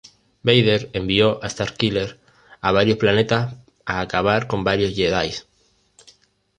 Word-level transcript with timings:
Vader 0.41 0.89
envió 0.93 1.39
a 1.43 1.47
Starkiller 1.51 2.19
a 2.59 2.71
varios 2.71 2.97
planetas 2.97 3.53
a 3.85 4.01
acabar 4.01 4.47
con 4.47 4.63
varios 4.63 4.95
jedis. 4.95 5.45